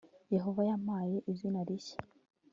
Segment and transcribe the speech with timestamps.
[0.35, 1.97] yehova yampaye izina rishya